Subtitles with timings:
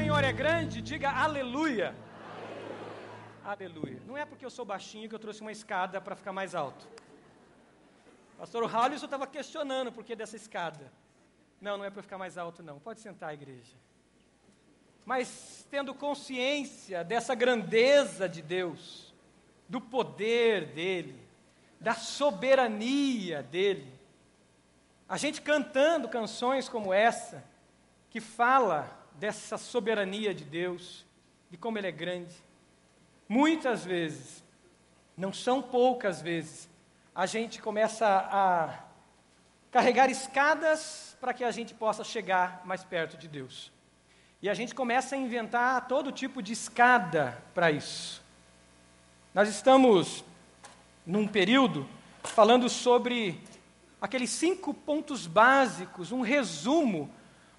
[0.00, 1.94] Senhor é grande, diga aleluia.
[3.44, 4.00] Aleluia.
[4.06, 6.88] Não é porque eu sou baixinho que eu trouxe uma escada para ficar mais alto.
[8.38, 10.90] Pastor Hallison estava questionando por que dessa escada.
[11.60, 12.78] Não, não é para ficar mais alto, não.
[12.78, 13.76] Pode sentar, igreja.
[15.04, 19.12] Mas tendo consciência dessa grandeza de Deus,
[19.68, 21.20] do poder dEle,
[21.78, 23.92] da soberania dEle,
[25.06, 27.44] a gente cantando canções como essa,
[28.08, 31.04] que fala dessa soberania de Deus,
[31.50, 32.34] de como Ele é grande.
[33.28, 34.42] Muitas vezes,
[35.16, 36.68] não são poucas vezes,
[37.14, 38.84] a gente começa a
[39.70, 43.70] carregar escadas para que a gente possa chegar mais perto de Deus.
[44.42, 48.22] E a gente começa a inventar todo tipo de escada para isso.
[49.34, 50.24] Nós estamos
[51.04, 51.86] num período
[52.24, 53.40] falando sobre
[54.00, 57.10] aqueles cinco pontos básicos, um resumo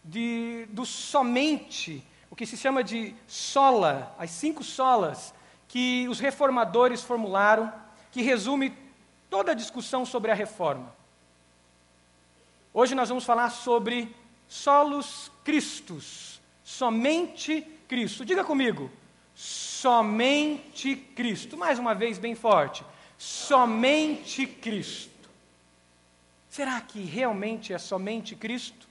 [0.04, 5.34] de, do somente, o que se chama de sola, as cinco solas
[5.68, 7.72] que os reformadores formularam,
[8.12, 8.76] que resume
[9.30, 10.94] toda a discussão sobre a reforma.
[12.74, 14.14] Hoje nós vamos falar sobre
[14.48, 18.26] solos Cristos, somente Cristo.
[18.26, 18.90] Diga comigo,
[19.36, 21.58] somente Cristo.
[21.58, 22.84] Mais uma vez, bem forte,
[23.18, 25.30] somente Cristo.
[26.50, 28.91] Será que realmente é somente Cristo?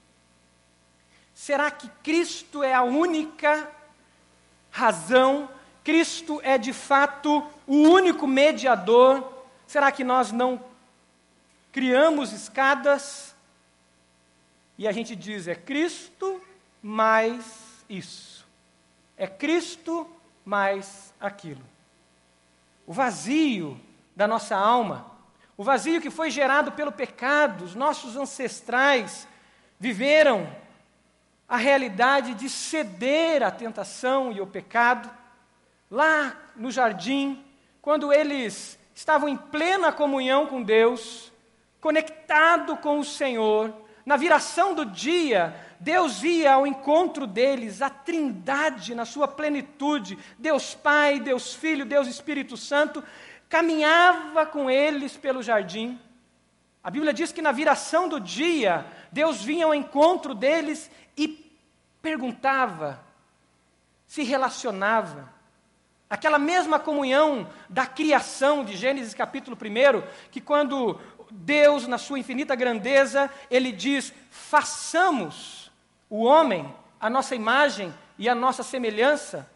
[1.51, 3.69] Será que Cristo é a única
[4.70, 5.48] razão?
[5.83, 9.29] Cristo é de fato o único mediador?
[9.67, 10.65] Será que nós não
[11.73, 13.34] criamos escadas
[14.79, 16.41] e a gente diz é Cristo
[16.81, 18.47] mais isso?
[19.17, 20.09] É Cristo
[20.45, 21.64] mais aquilo.
[22.87, 23.77] O vazio
[24.14, 25.05] da nossa alma,
[25.57, 29.27] o vazio que foi gerado pelo pecado, os nossos ancestrais
[29.81, 30.59] viveram
[31.51, 35.11] a realidade de ceder à tentação e ao pecado.
[35.91, 37.45] Lá no jardim,
[37.83, 41.33] quando eles estavam em plena comunhão com Deus,
[41.80, 43.74] conectado com o Senhor,
[44.07, 50.77] na viração do dia, Deus ia ao encontro deles, a Trindade na sua plenitude, Deus
[50.77, 53.03] Pai, Deus Filho, Deus Espírito Santo,
[53.48, 55.98] caminhava com eles pelo jardim.
[56.83, 61.49] A Bíblia diz que na viração do dia, Deus vinha ao encontro deles e
[62.02, 63.02] perguntava,
[64.06, 65.33] se relacionava.
[66.08, 71.00] Aquela mesma comunhão da criação de Gênesis capítulo 1, que quando
[71.30, 75.70] Deus, na sua infinita grandeza, ele diz: façamos
[76.08, 79.48] o homem a nossa imagem e a nossa semelhança.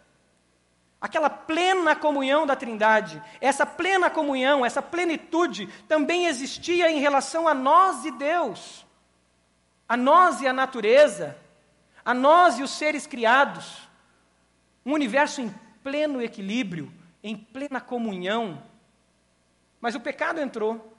[0.99, 7.53] Aquela plena comunhão da Trindade, essa plena comunhão, essa plenitude também existia em relação a
[7.53, 8.87] nós e Deus,
[9.87, 11.37] a nós e a natureza,
[12.05, 13.89] a nós e os seres criados.
[14.85, 16.93] Um universo em pleno equilíbrio,
[17.23, 18.63] em plena comunhão.
[19.81, 20.97] Mas o pecado entrou,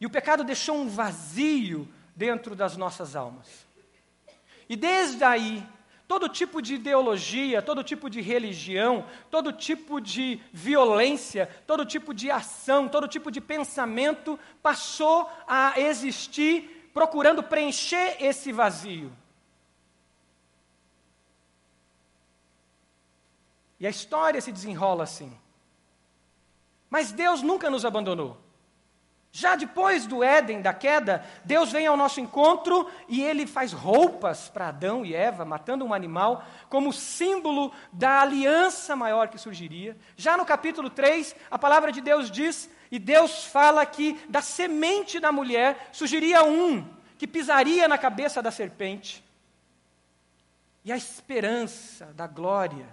[0.00, 3.66] e o pecado deixou um vazio dentro das nossas almas.
[4.68, 5.66] E desde aí,
[6.06, 12.30] Todo tipo de ideologia, todo tipo de religião, todo tipo de violência, todo tipo de
[12.30, 19.10] ação, todo tipo de pensamento passou a existir procurando preencher esse vazio.
[23.78, 25.32] E a história se desenrola assim.
[26.88, 28.38] Mas Deus nunca nos abandonou.
[29.36, 34.48] Já depois do Éden, da queda, Deus vem ao nosso encontro e ele faz roupas
[34.48, 39.96] para Adão e Eva, matando um animal, como símbolo da aliança maior que surgiria.
[40.16, 45.18] Já no capítulo 3, a palavra de Deus diz, e Deus fala que da semente
[45.18, 49.24] da mulher surgiria um que pisaria na cabeça da serpente.
[50.84, 52.86] E a esperança da glória,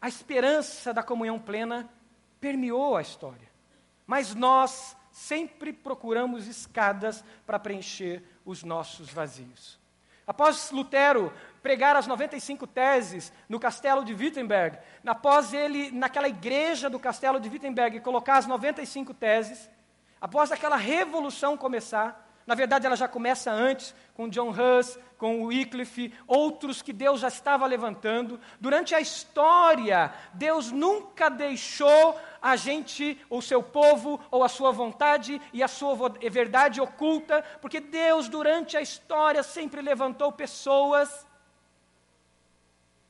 [0.00, 1.88] a esperança da comunhão plena
[2.40, 3.48] permeou a história.
[4.06, 9.78] Mas nós sempre procuramos escadas para preencher os nossos vazios.
[10.26, 11.32] Após Lutero
[11.62, 17.48] pregar as 95 teses no castelo de Wittenberg, após ele, naquela igreja do castelo de
[17.48, 19.68] Wittenberg, colocar as 95 teses,
[20.20, 26.14] após aquela revolução começar, na verdade, ela já começa antes, com John Hus, com Wycliffe,
[26.26, 28.40] outros que Deus já estava levantando.
[28.58, 35.38] Durante a história, Deus nunca deixou a gente, o seu povo, ou a sua vontade
[35.52, 41.26] e a sua verdade oculta, porque Deus, durante a história, sempre levantou pessoas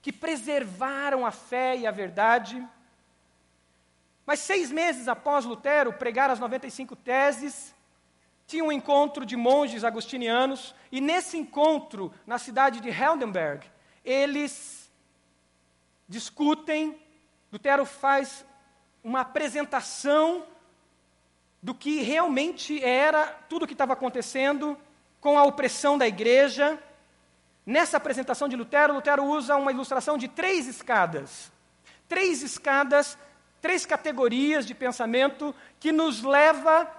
[0.02, 2.60] que preservaram a fé e a verdade.
[4.26, 7.72] Mas seis meses após Lutero pregar as 95 teses,
[8.48, 13.70] tinha um encontro de monges agostinianos, e nesse encontro, na cidade de Heldenberg,
[14.02, 14.90] eles
[16.08, 16.98] discutem,
[17.52, 18.46] Lutero faz
[19.04, 20.46] uma apresentação
[21.62, 24.78] do que realmente era tudo o que estava acontecendo
[25.20, 26.82] com a opressão da igreja.
[27.66, 31.52] Nessa apresentação de Lutero, Lutero usa uma ilustração de três escadas.
[32.08, 33.18] Três escadas,
[33.60, 36.90] três categorias de pensamento que nos leva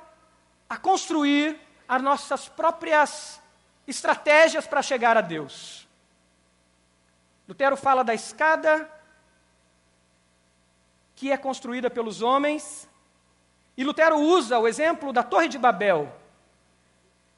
[0.69, 3.41] a construir as nossas próprias
[3.87, 5.87] estratégias para chegar a Deus.
[7.47, 8.89] Lutero fala da escada
[11.15, 12.87] que é construída pelos homens.
[13.75, 16.13] E Lutero usa o exemplo da Torre de Babel.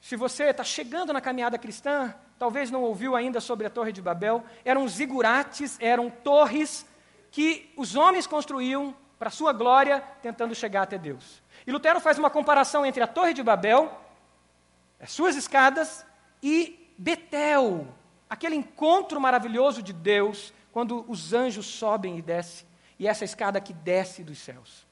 [0.02, 4.02] Se você está chegando na caminhada cristã, talvez não ouviu ainda sobre a Torre de
[4.02, 6.86] Babel, eram zigurates, eram torres
[7.32, 11.44] que os homens construíam para sua glória, tentando chegar até Deus.
[11.68, 13.96] E Lutero faz uma comparação entre a Torre de Babel,
[15.00, 16.04] as suas escadas,
[16.42, 17.88] e Betel,
[18.28, 22.66] aquele encontro maravilhoso de Deus, quando os anjos sobem e descem
[22.98, 24.88] e essa escada que desce dos céus.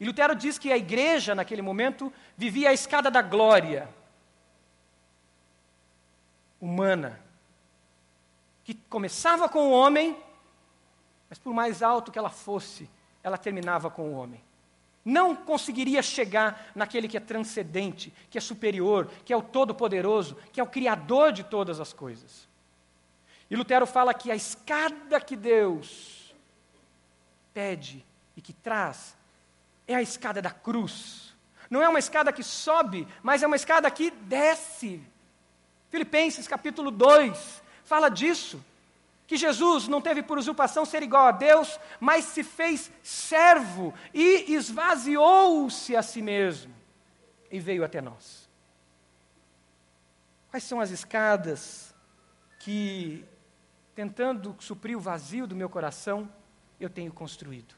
[0.00, 3.90] E Lutero diz que a igreja, naquele momento, vivia a escada da glória
[6.58, 7.20] humana,
[8.64, 10.16] que começava com o homem,
[11.28, 12.88] mas por mais alto que ela fosse,
[13.22, 14.42] ela terminava com o homem.
[15.04, 20.60] Não conseguiria chegar naquele que é transcendente, que é superior, que é o todo-poderoso, que
[20.60, 22.46] é o criador de todas as coisas.
[23.50, 26.34] E Lutero fala que a escada que Deus
[27.54, 28.04] pede
[28.36, 29.16] e que traz
[29.86, 31.34] é a escada da cruz.
[31.70, 35.02] Não é uma escada que sobe, mas é uma escada que desce.
[35.90, 38.62] Filipenses capítulo 2 fala disso.
[39.28, 44.54] Que Jesus não teve por usurpação ser igual a Deus, mas se fez servo e
[44.54, 46.74] esvaziou-se a si mesmo
[47.50, 48.48] e veio até nós.
[50.50, 51.94] Quais são as escadas
[52.58, 53.22] que,
[53.94, 56.26] tentando suprir o vazio do meu coração,
[56.80, 57.74] eu tenho construído.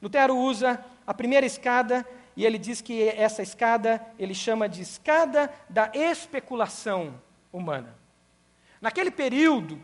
[0.00, 5.52] Lutero usa a primeira escada e ele diz que essa escada ele chama de escada
[5.68, 7.20] da especulação
[7.52, 7.94] humana.
[8.80, 9.78] Naquele período,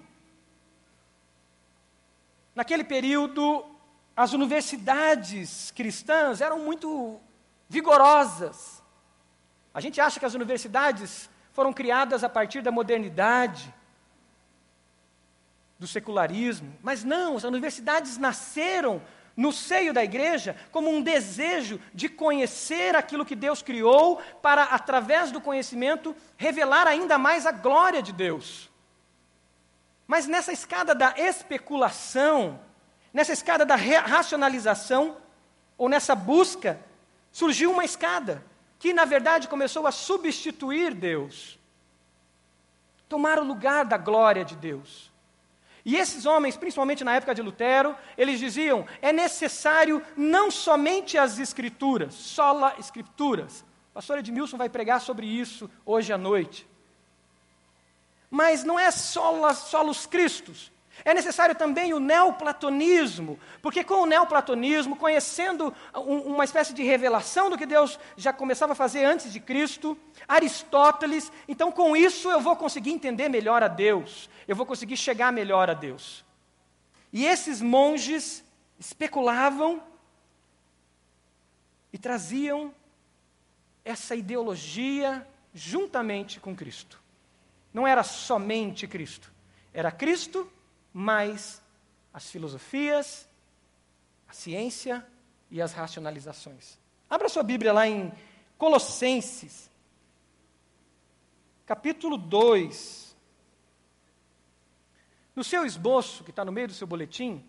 [2.55, 3.65] naquele período,
[4.17, 7.21] as universidades cristãs eram muito
[7.69, 8.83] vigorosas.
[9.73, 13.73] A gente acha que as universidades foram criadas a partir da modernidade
[15.79, 16.77] do secularismo.
[16.83, 19.03] Mas não, as universidades nasceram
[19.37, 25.31] no seio da igreja como um desejo de conhecer aquilo que Deus criou, para, através
[25.31, 28.71] do conhecimento, revelar ainda mais a glória de Deus.
[30.13, 32.61] Mas nessa escada da especulação,
[33.15, 35.17] nessa escada da racionalização,
[35.79, 36.79] ou nessa busca,
[37.31, 38.45] surgiu uma escada
[38.79, 41.59] que, na verdade, começou a substituir Deus,
[43.09, 45.11] tomar o lugar da glória de Deus.
[45.83, 51.39] E esses homens, principalmente na época de Lutero, eles diziam: é necessário não somente as
[51.39, 53.65] escrituras, sola escrituras.
[53.93, 56.71] O pastor Edmilson vai pregar sobre isso hoje à noite.
[58.33, 60.73] Mas não é sola, solos Cristos,
[61.05, 67.51] é necessário também o neoplatonismo, porque com o neoplatonismo, conhecendo um, uma espécie de revelação
[67.51, 72.41] do que Deus já começava a fazer antes de Cristo, Aristóteles, então com isso eu
[72.41, 76.25] vou conseguir entender melhor a Deus, eu vou conseguir chegar melhor a Deus.
[77.13, 78.43] E esses monges
[78.79, 79.83] especulavam
[81.93, 82.75] e traziam
[83.85, 87.02] essa ideologia juntamente com Cristo.
[87.73, 89.33] Não era somente Cristo,
[89.73, 90.51] era Cristo
[90.93, 91.63] mais
[92.13, 93.27] as filosofias,
[94.29, 95.07] a ciência
[95.51, 96.79] e as racionalizações.
[97.09, 98.13] Abra sua Bíblia lá em
[98.59, 99.71] Colossenses,
[101.65, 103.17] capítulo 2.
[105.35, 107.43] No seu esboço, que está no meio do seu boletim,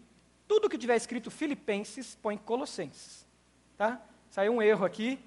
[0.48, 3.26] tudo que tiver escrito Filipenses, põe Colossenses.
[3.78, 4.02] Tá?
[4.30, 5.20] Saiu um erro aqui.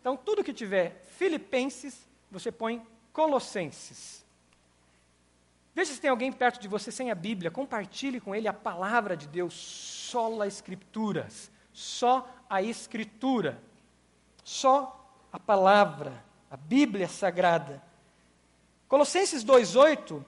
[0.00, 4.24] Então, tudo que tiver Filipenses, você põe Colossenses.
[5.80, 9.16] Veja se tem alguém perto de você sem a Bíblia, compartilhe com ele a palavra
[9.16, 13.58] de Deus, só as Escrituras, só a Escritura,
[14.44, 17.82] só a palavra, a Bíblia Sagrada.
[18.88, 20.22] Colossenses 2,8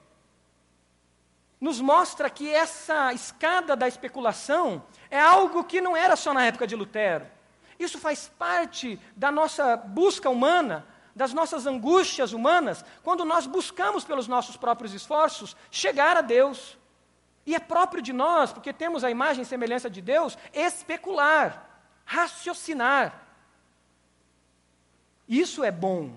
[1.60, 6.66] nos mostra que essa escada da especulação é algo que não era só na época
[6.66, 7.26] de Lutero.
[7.78, 14.26] Isso faz parte da nossa busca humana das nossas angústias humanas, quando nós buscamos pelos
[14.26, 16.78] nossos próprios esforços chegar a Deus.
[17.44, 23.26] E é próprio de nós, porque temos a imagem e semelhança de Deus, especular, raciocinar.
[25.28, 26.14] Isso é bom,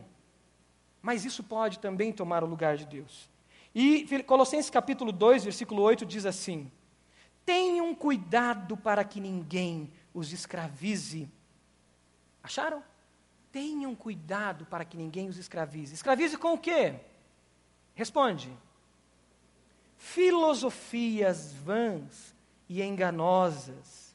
[1.01, 3.29] mas isso pode também tomar o lugar de Deus.
[3.73, 6.71] E Colossenses capítulo 2, versículo 8 diz assim:
[7.45, 11.29] Tenham cuidado para que ninguém os escravize.
[12.41, 12.81] Acharam?
[13.55, 15.93] Tenham cuidado para que ninguém os escravize.
[15.93, 16.95] Escravize com o quê?
[17.93, 18.51] Responde.
[19.97, 22.35] Filosofias vãs
[22.67, 24.13] e enganosas,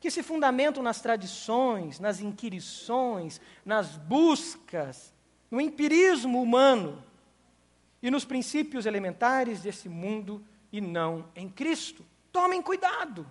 [0.00, 5.14] que se fundamentam nas tradições, nas inquirições, nas buscas,
[5.48, 7.00] no empirismo humano
[8.02, 12.04] e nos princípios elementares desse mundo e não em Cristo.
[12.32, 13.24] Tomem cuidado.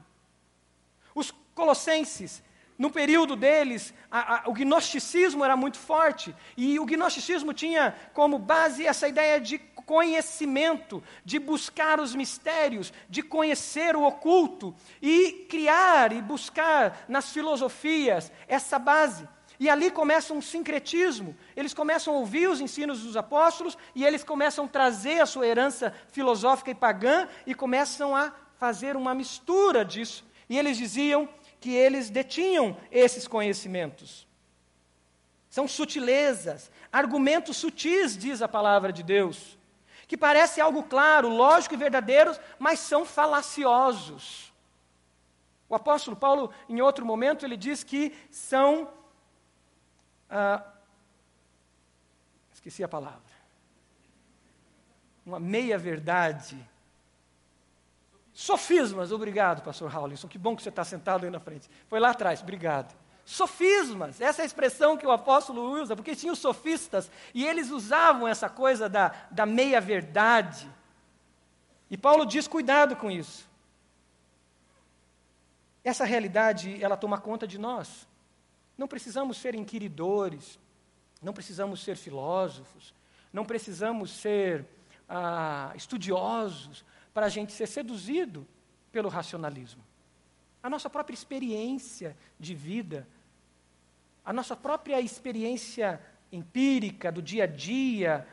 [1.13, 2.41] Os colossenses,
[2.83, 8.37] no período deles, a, a, o gnosticismo era muito forte, e o gnosticismo tinha como
[8.37, 16.11] base essa ideia de conhecimento, de buscar os mistérios, de conhecer o oculto, e criar
[16.11, 19.25] e buscar nas filosofias essa base.
[19.57, 21.37] E ali começa um sincretismo.
[21.55, 25.47] Eles começam a ouvir os ensinos dos apóstolos e eles começam a trazer a sua
[25.47, 30.25] herança filosófica e pagã e começam a fazer uma mistura disso.
[30.49, 31.29] E eles diziam
[31.63, 34.27] que eles detinham esses conhecimentos.
[35.49, 39.57] São sutilezas, argumentos sutis, diz a palavra de Deus,
[40.05, 44.51] que parece algo claro, lógico e verdadeiro, mas são falaciosos.
[45.69, 48.91] O apóstolo Paulo, em outro momento, ele diz que são
[50.29, 50.65] ah,
[52.51, 53.21] esqueci a palavra.
[55.25, 56.57] Uma meia-verdade.
[58.33, 60.27] Sofismas, obrigado, pastor Haulinson.
[60.27, 61.69] Que bom que você está sentado aí na frente.
[61.87, 62.93] Foi lá atrás, obrigado.
[63.23, 67.69] Sofismas, essa é a expressão que o apóstolo usa, porque tinha os sofistas e eles
[67.69, 70.69] usavam essa coisa da, da meia-verdade.
[71.89, 73.47] E Paulo diz: cuidado com isso.
[75.83, 78.07] Essa realidade, ela toma conta de nós.
[78.77, 80.59] Não precisamos ser inquiridores,
[81.21, 82.93] não precisamos ser filósofos,
[83.31, 84.65] não precisamos ser
[85.07, 86.83] ah, estudiosos
[87.13, 88.47] para a gente ser seduzido
[88.91, 89.83] pelo racionalismo.
[90.61, 93.07] A nossa própria experiência de vida,
[94.23, 96.01] a nossa própria experiência
[96.31, 98.27] empírica do dia a dia,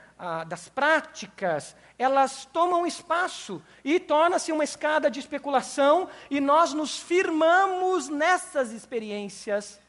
[0.46, 8.08] das práticas, elas tomam espaço e torna-se uma escada de especulação e nós nos firmamos
[8.08, 9.80] nessas experiências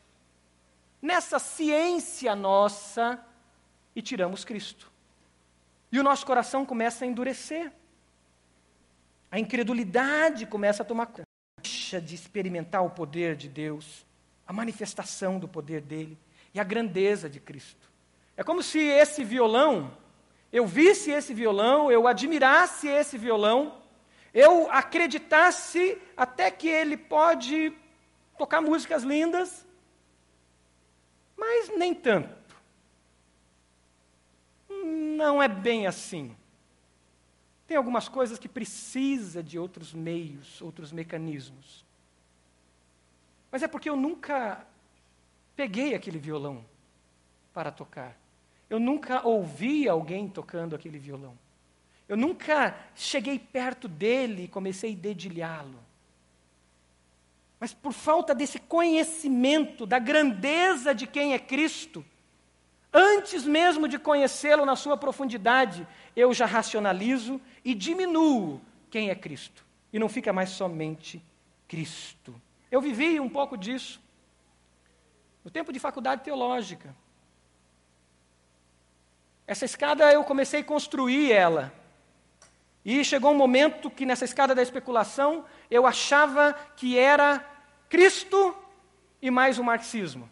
[1.02, 3.20] nessa ciência nossa
[3.96, 4.92] e tiramos Cristo.
[5.92, 7.72] E o nosso coração começa a endurecer.
[9.32, 11.24] A incredulidade começa a tomar conta.
[11.64, 14.06] Deixa de experimentar o poder de Deus,
[14.46, 16.18] a manifestação do poder dele
[16.54, 17.90] e a grandeza de Cristo.
[18.36, 19.96] É como se esse violão,
[20.52, 23.82] eu visse esse violão, eu admirasse esse violão,
[24.34, 27.74] eu acreditasse até que ele pode
[28.38, 29.66] tocar músicas lindas,
[31.38, 32.30] mas nem tanto.
[34.70, 36.36] Não é bem assim.
[37.72, 41.86] Tem algumas coisas que precisa de outros meios, outros mecanismos.
[43.50, 44.68] Mas é porque eu nunca
[45.56, 46.66] peguei aquele violão
[47.54, 48.14] para tocar.
[48.70, 51.34] Eu nunca ouvi alguém tocando aquele violão.
[52.10, 55.80] Eu nunca cheguei perto dele e comecei a dedilhá-lo
[57.62, 62.04] mas por falta desse conhecimento da grandeza de quem é Cristo,
[62.94, 69.66] antes mesmo de conhecê-lo na sua profundidade, eu já racionalizo e diminuo quem é Cristo.
[69.94, 71.24] E não fica mais somente
[71.68, 72.34] Cristo.
[72.70, 74.02] Eu vivi um pouco disso
[75.44, 76.96] no tempo de faculdade teológica.
[79.48, 81.74] Essa escada eu comecei a construir ela.
[82.84, 87.46] E chegou um momento que nessa escada da especulação eu achava que era
[87.90, 88.56] Cristo
[89.22, 90.30] e mais o marxismo.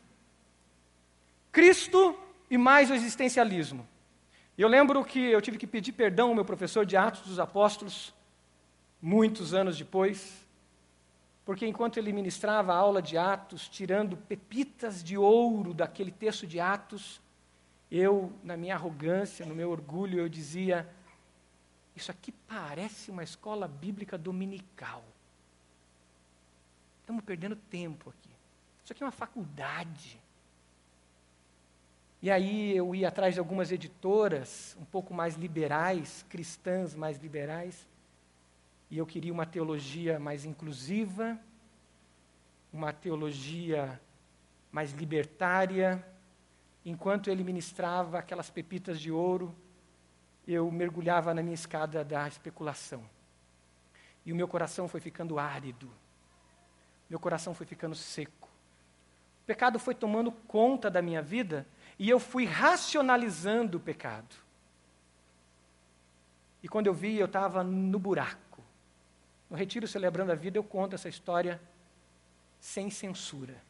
[1.51, 2.17] Cristo
[2.49, 3.87] e mais o existencialismo.
[4.57, 8.13] Eu lembro que eu tive que pedir perdão ao meu professor de Atos dos Apóstolos,
[9.01, 10.45] muitos anos depois,
[11.45, 16.59] porque enquanto ele ministrava a aula de Atos, tirando pepitas de ouro daquele texto de
[16.59, 17.21] Atos,
[17.89, 20.87] eu, na minha arrogância, no meu orgulho, eu dizia:
[21.95, 25.03] Isso aqui parece uma escola bíblica dominical.
[27.01, 28.29] Estamos perdendo tempo aqui.
[28.83, 30.19] Isso aqui é uma faculdade.
[32.21, 37.87] E aí eu ia atrás de algumas editoras um pouco mais liberais, cristãs mais liberais,
[38.91, 41.39] e eu queria uma teologia mais inclusiva,
[42.73, 43.99] uma teologia
[44.71, 46.05] mais libertária.
[46.83, 49.55] Enquanto ele ministrava aquelas pepitas de ouro,
[50.47, 53.03] eu mergulhava na minha escada da especulação.
[54.25, 55.89] E o meu coração foi ficando árido
[57.09, 58.47] meu coração foi ficando seco.
[59.41, 61.65] O pecado foi tomando conta da minha vida
[61.99, 64.33] e eu fui racionalizando o pecado.
[66.63, 68.63] E quando eu vi, eu estava no buraco.
[69.49, 71.61] No Retiro Celebrando a Vida, eu conto essa história
[72.59, 73.61] sem censura.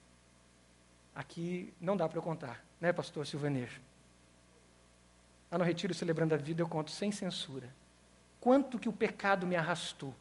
[1.15, 3.81] Aqui não dá para contar, né, pastor Silvaner?
[5.51, 7.67] Lá no Retiro Celebrando a Vida, eu conto sem censura.
[8.39, 10.13] Quanto que o pecado me arrastou.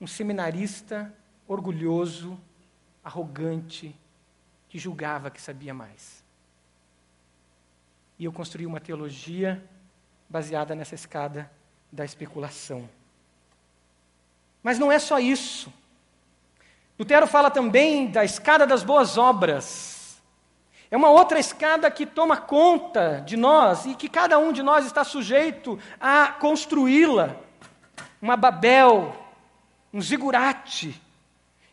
[0.00, 1.12] Um seminarista
[1.46, 2.38] orgulhoso,
[3.04, 3.94] arrogante,
[4.68, 6.21] que julgava que sabia mais.
[8.22, 9.60] E eu construí uma teologia
[10.28, 11.50] baseada nessa escada
[11.90, 12.88] da especulação.
[14.62, 15.72] Mas não é só isso.
[16.96, 20.22] Lutero fala também da escada das boas obras.
[20.88, 24.86] É uma outra escada que toma conta de nós e que cada um de nós
[24.86, 27.34] está sujeito a construí-la.
[28.20, 29.16] Uma Babel,
[29.92, 31.02] um zigurate.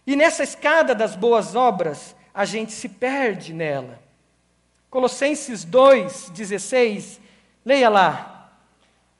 [0.03, 4.08] E nessa escada das boas obras, a gente se perde nela.
[4.89, 7.19] Colossenses 2:16,
[7.63, 8.51] leia lá.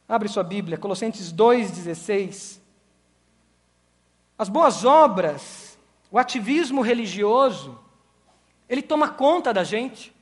[0.07, 2.59] Abre sua Bíblia, Colossenses 2:16.
[4.37, 5.77] As boas obras,
[6.09, 7.77] o ativismo religioso,
[8.67, 10.15] ele toma conta da gente.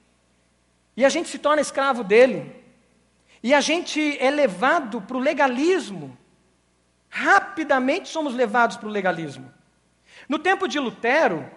[0.95, 2.55] E a gente se torna escravo dele.
[3.43, 6.17] E a gente é levado para o legalismo.
[7.09, 9.53] Rapidamente somos levados para o legalismo.
[10.27, 11.49] No tempo de Lutero,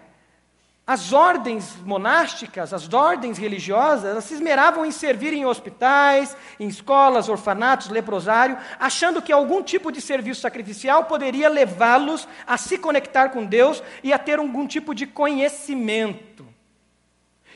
[0.91, 7.29] as ordens monásticas, as ordens religiosas, elas se esmeravam em servir em hospitais, em escolas,
[7.29, 13.45] orfanatos, leprosário, achando que algum tipo de serviço sacrificial poderia levá-los a se conectar com
[13.45, 16.45] Deus e a ter algum tipo de conhecimento.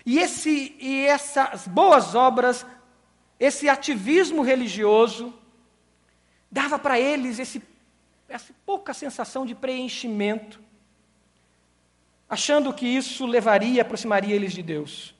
[0.06, 2.66] E, esse, e essas boas obras,
[3.38, 5.34] esse ativismo religioso,
[6.50, 7.62] dava para eles esse,
[8.30, 10.64] essa pouca sensação de preenchimento
[12.30, 15.16] achando que isso levaria, aproximaria eles de Deus.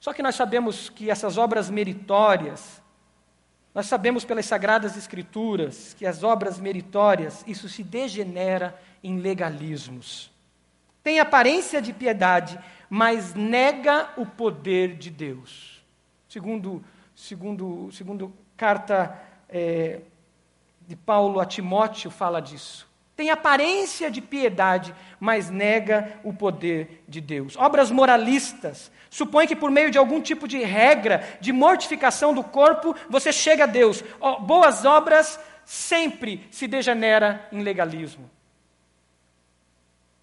[0.00, 2.82] Só que nós sabemos que essas obras meritórias,
[3.74, 10.30] nós sabemos pelas sagradas escrituras que as obras meritórias, isso se degenera em legalismos.
[11.02, 12.58] Tem aparência de piedade,
[12.90, 15.84] mas nega o poder de Deus.
[16.28, 16.84] Segundo,
[17.14, 19.16] segundo, segundo carta
[19.48, 20.00] é,
[20.86, 22.85] de Paulo a Timóteo fala disso
[23.16, 27.56] tem aparência de piedade, mas nega o poder de Deus.
[27.56, 32.94] Obras moralistas supõem que por meio de algum tipo de regra de mortificação do corpo
[33.08, 34.04] você chega a Deus.
[34.40, 38.30] boas obras sempre se degenera em legalismo.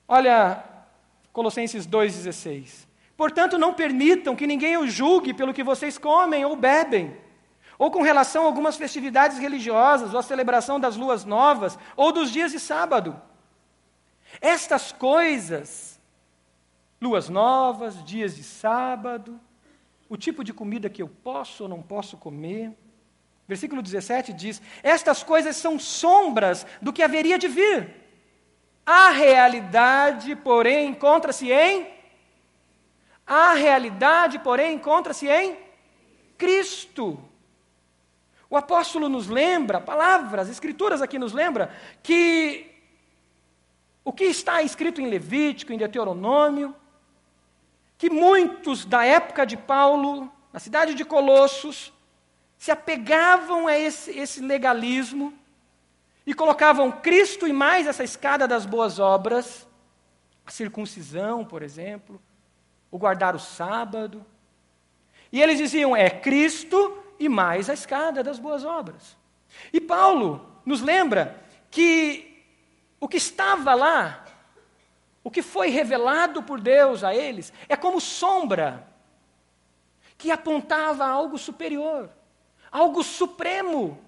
[0.08, 0.63] Olha
[1.32, 2.86] Colossenses 2,16.
[3.17, 7.15] Portanto, não permitam que ninguém os julgue pelo que vocês comem ou bebem
[7.78, 12.32] ou com relação a algumas festividades religiosas, ou a celebração das luas novas, ou dos
[12.32, 13.20] dias de sábado.
[14.42, 16.00] Estas coisas,
[17.02, 19.40] luas novas, dias de sábado,
[20.10, 22.72] o tipo de comida que eu posso ou não posso comer.
[23.48, 28.04] Versículo 17 diz: Estas coisas são sombras do que haveria de vir.
[28.86, 31.88] A realidade, porém, encontra-se em.
[33.26, 35.58] A realidade, porém, encontra-se em
[36.38, 37.20] Cristo.
[38.54, 42.72] O apóstolo nos lembra, palavras, escrituras aqui nos lembra, que
[44.06, 46.76] o que está escrito em Levítico, em Deuteronômio,
[47.98, 51.92] que muitos da época de Paulo, na cidade de Colossos,
[52.56, 55.34] se apegavam a esse, esse legalismo
[56.24, 59.68] e colocavam Cristo e mais essa escada das boas obras,
[60.46, 62.22] a circuncisão, por exemplo,
[62.92, 64.24] o guardar o sábado.
[65.32, 69.18] E eles diziam: é Cristo e mais a escada das boas obras.
[69.72, 72.46] E Paulo nos lembra que
[73.00, 74.26] o que estava lá,
[75.24, 78.88] o que foi revelado por Deus a eles, é como sombra
[80.18, 82.10] que apontava algo superior,
[82.72, 84.00] algo supremo,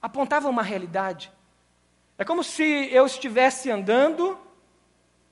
[0.00, 1.32] apontava uma realidade.
[2.18, 4.38] É como se eu estivesse andando,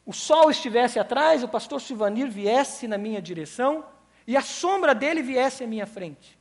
[0.06, 3.84] o sol estivesse atrás, o pastor Silvanir viesse na minha direção
[4.26, 6.39] e a sombra dele viesse à minha frente.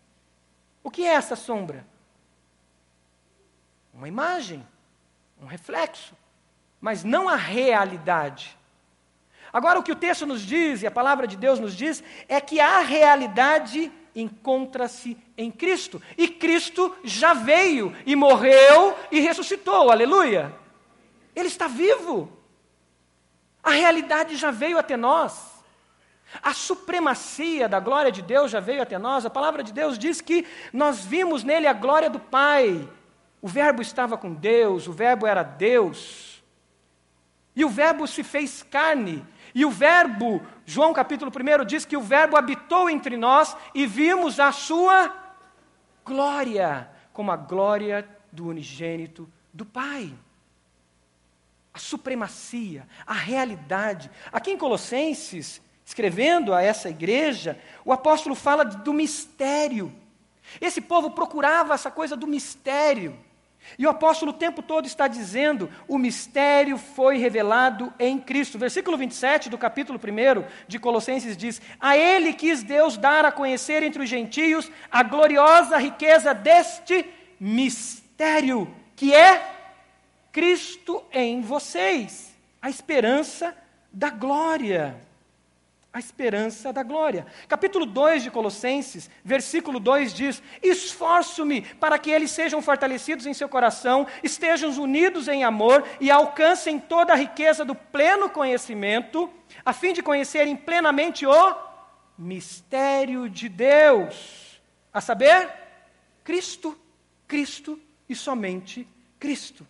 [0.90, 1.86] O que é essa sombra?
[3.94, 4.68] Uma imagem,
[5.40, 6.16] um reflexo,
[6.82, 8.58] mas não a realidade.
[9.54, 12.42] Agora, o que o texto nos diz, e a palavra de Deus nos diz, é
[12.42, 16.02] que a realidade encontra-se em Cristo.
[16.18, 20.52] E Cristo já veio e morreu e ressuscitou, aleluia.
[21.36, 22.36] Ele está vivo.
[23.62, 25.59] A realidade já veio até nós.
[26.44, 29.26] A supremacia da glória de Deus já veio até nós.
[29.26, 32.88] A palavra de Deus diz que nós vimos nele a glória do Pai.
[33.42, 36.44] O Verbo estava com Deus, o Verbo era Deus.
[37.56, 39.26] E o Verbo se fez carne.
[39.56, 44.40] E o Verbo, João capítulo 1 diz que o Verbo habitou entre nós e vimos
[44.40, 45.14] a sua
[46.06, 50.14] glória, como a glória do unigênito do Pai.
[51.74, 54.10] a supremacia, a realidade.
[54.32, 59.92] Aqui em Colossenses, escrevendo a essa igreja, o apóstolo fala do mistério.
[60.62, 63.18] Esse povo procurava essa coisa do mistério.
[63.76, 68.60] E o apóstolo o tempo todo está dizendo: o mistério foi revelado em Cristo.
[68.60, 73.82] Versículo 27 do capítulo 1 de Colossenses diz: A ele quis Deus dar a conhecer
[73.82, 77.04] entre os gentios a gloriosa riqueza deste
[77.40, 79.56] mistério, que é
[80.32, 83.58] Cristo em vocês, a esperança
[83.92, 85.09] da glória
[85.92, 87.26] a esperança da glória.
[87.48, 93.50] Capítulo 2 de Colossenses, versículo 2 diz: Esforço-me para que eles sejam fortalecidos em seu
[93.50, 99.30] coração, estejam unidos em amor e alcancem toda a riqueza do pleno conhecimento,
[99.66, 101.56] a fim de conhecerem plenamente o
[102.18, 104.62] mistério de Deus,
[104.94, 105.50] a saber,
[106.24, 106.78] Cristo,
[107.28, 108.88] Cristo e somente
[109.20, 109.66] Cristo.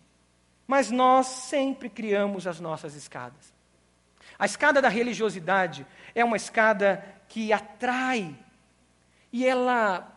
[0.66, 3.52] Mas nós sempre criamos as nossas escadas.
[4.38, 8.36] A escada da religiosidade é uma escada que atrai
[9.32, 10.16] e ela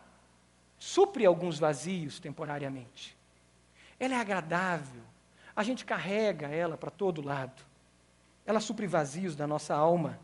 [0.78, 3.16] supre alguns vazios temporariamente.
[3.98, 5.02] Ela é agradável,
[5.54, 7.62] a gente carrega ela para todo lado.
[8.44, 10.18] Ela supre vazios da nossa alma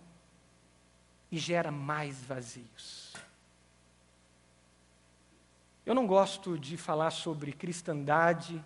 [1.30, 3.14] e gera mais vazios.
[5.86, 8.62] Eu não gosto de falar sobre cristandade,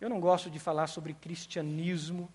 [0.00, 2.28] eu não gosto de falar sobre cristianismo.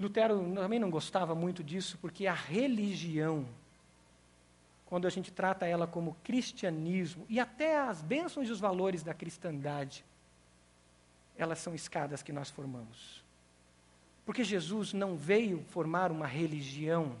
[0.00, 3.46] Lutero também não gostava muito disso, porque a religião,
[4.86, 9.12] quando a gente trata ela como cristianismo, e até as bênçãos e os valores da
[9.12, 10.02] cristandade,
[11.36, 13.22] elas são escadas que nós formamos.
[14.24, 17.16] Porque Jesus não veio formar uma religião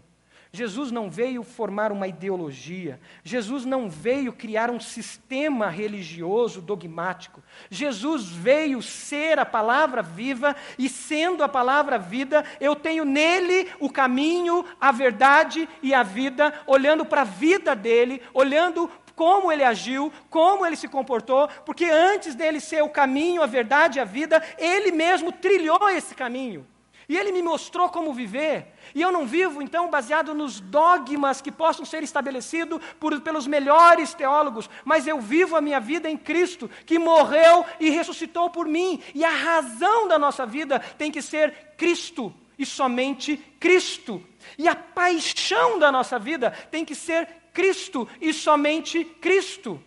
[0.52, 7.40] Jesus não veio formar uma ideologia, Jesus não veio criar um sistema religioso dogmático.
[7.70, 13.88] Jesus veio ser a palavra viva e, sendo a palavra vida, eu tenho nele o
[13.88, 20.12] caminho, a verdade e a vida, olhando para a vida dele, olhando como ele agiu,
[20.28, 24.42] como ele se comportou, porque antes dele ser o caminho, a verdade e a vida,
[24.58, 26.66] ele mesmo trilhou esse caminho.
[27.10, 28.68] E ele me mostrou como viver.
[28.94, 34.14] E eu não vivo, então, baseado nos dogmas que possam ser estabelecidos por, pelos melhores
[34.14, 39.02] teólogos, mas eu vivo a minha vida em Cristo, que morreu e ressuscitou por mim.
[39.12, 44.22] E a razão da nossa vida tem que ser Cristo e somente Cristo.
[44.56, 49.82] E a paixão da nossa vida tem que ser Cristo e somente Cristo.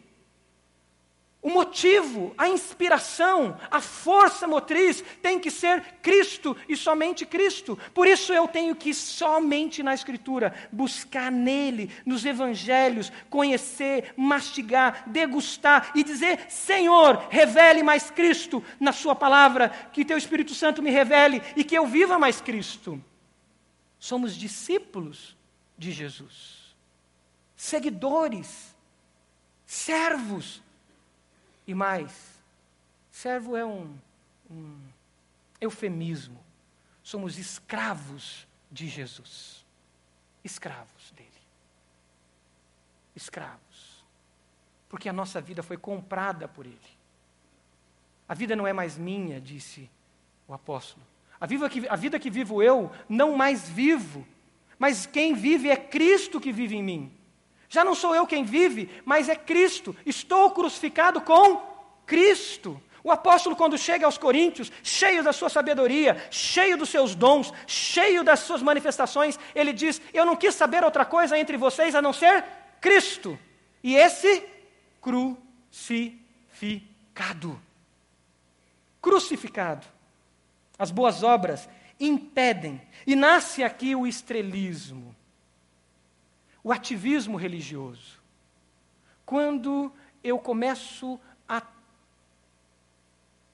[1.44, 7.78] O motivo, a inspiração, a força motriz tem que ser Cristo e somente Cristo.
[7.94, 15.92] Por isso eu tenho que somente na Escritura buscar nele, nos Evangelhos, conhecer, mastigar, degustar
[15.94, 21.42] e dizer: Senhor, revele mais Cristo na Sua palavra, que Teu Espírito Santo me revele
[21.58, 23.04] e que eu viva mais Cristo.
[24.00, 25.36] Somos discípulos
[25.78, 26.74] de Jesus,
[27.54, 28.74] seguidores,
[29.66, 30.64] servos
[31.66, 32.42] e mais,
[33.12, 33.96] servo é um,
[34.50, 34.80] um
[35.60, 36.40] eufemismo.
[37.02, 39.66] Somos escravos de Jesus.
[40.44, 41.30] Escravos dele.
[43.16, 44.04] Escravos.
[44.90, 46.78] Porque a nossa vida foi comprada por ele.
[48.28, 49.90] A vida não é mais minha, disse
[50.48, 51.06] o apóstolo.
[51.40, 54.26] A vida, que, a vida que vivo eu, não mais vivo,
[54.80, 57.12] mas quem vive é Cristo que vive em mim.
[57.74, 59.96] Já não sou eu quem vive, mas é Cristo.
[60.06, 61.60] Estou crucificado com
[62.06, 62.80] Cristo.
[63.04, 68.24] O apóstolo, quando chega aos Coríntios, cheio da sua sabedoria, cheio dos seus dons, cheio
[68.24, 72.14] das suas manifestações, ele diz: Eu não quis saber outra coisa entre vocês a não
[72.14, 72.46] ser
[72.80, 73.40] Cristo.
[73.84, 74.46] E esse
[75.02, 77.60] crucificado.
[79.02, 79.88] Crucificado.
[80.78, 81.68] As boas obras
[82.00, 82.80] impedem.
[83.08, 85.13] E nasce aqui o estrelismo
[86.64, 88.22] o ativismo religioso.
[89.26, 89.92] Quando
[90.24, 91.62] eu começo a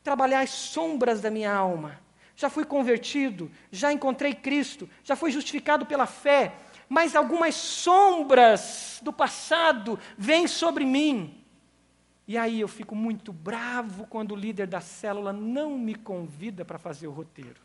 [0.03, 1.99] trabalhar as sombras da minha alma,
[2.35, 6.55] já fui convertido, já encontrei Cristo, já fui justificado pela fé,
[6.87, 11.43] mas algumas sombras do passado vêm sobre mim.
[12.27, 16.77] E aí eu fico muito bravo quando o líder da célula não me convida para
[16.77, 17.59] fazer o roteiro.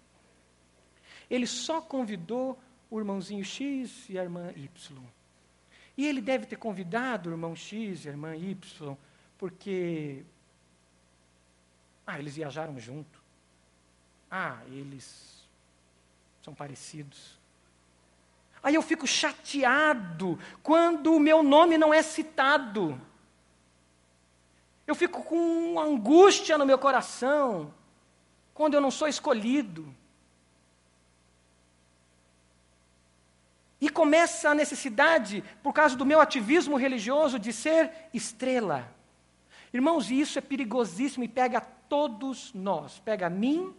[1.31, 2.59] Ele só convidou
[2.91, 5.03] o irmãozinho X e a irmã Y.
[5.97, 8.97] E ele deve ter convidado o irmão X a irmã Y,
[9.39, 10.25] porque.
[12.07, 13.23] Ah, eles viajaram junto.
[14.31, 15.47] Ah, eles
[16.43, 17.39] são parecidos.
[18.63, 23.01] Aí eu fico chateado quando o meu nome não é citado.
[24.87, 27.73] Eu fico com angústia no meu coração.
[28.53, 29.95] quando eu não sou escolhido.
[33.85, 38.90] E começa a necessidade, por causa do meu ativismo religioso, de ser estrela.
[39.75, 43.75] Irmãos, e isso é perigosíssimo e pega todos nós, pega a mim